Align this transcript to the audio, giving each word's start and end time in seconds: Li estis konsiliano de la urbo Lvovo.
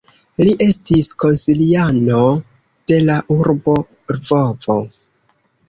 Li 0.47 0.53
estis 0.67 1.09
konsiliano 1.23 2.23
de 2.93 2.99
la 3.11 3.19
urbo 3.39 3.79
Lvovo. 4.17 4.83